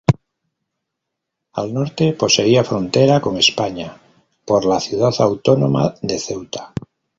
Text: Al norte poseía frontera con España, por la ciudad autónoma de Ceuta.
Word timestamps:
Al 1.53 1.71
norte 1.75 2.13
poseía 2.13 2.63
frontera 2.63 3.21
con 3.21 3.37
España, 3.37 4.01
por 4.45 4.65
la 4.65 4.79
ciudad 4.79 5.13
autónoma 5.19 5.93
de 6.01 6.17
Ceuta. 6.17 6.73